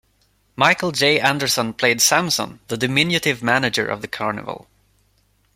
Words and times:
Michael 0.55 0.93
J. 0.93 1.19
Anderson 1.19 1.73
played 1.75 2.01
Samson, 2.01 2.59
the 2.69 2.75
diminutive 2.75 3.43
manager 3.43 3.85
of 3.87 4.01
the 4.01 4.07
carnival. 4.07 4.67